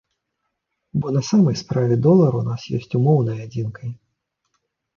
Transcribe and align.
Бо 1.03 1.11
на 1.17 1.21
самай 1.29 1.55
справе 1.63 1.95
долар 2.07 2.33
у 2.41 2.43
нас 2.49 2.61
ёсць 2.81 2.91
умоўнай 3.03 3.37
адзінкай. 3.47 3.89